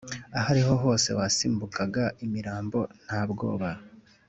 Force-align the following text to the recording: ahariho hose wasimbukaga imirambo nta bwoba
ahariho 0.39 0.73
hose 0.83 1.09
wasimbukaga 1.17 2.03
imirambo 2.25 2.79
nta 3.05 3.21
bwoba 3.31 3.69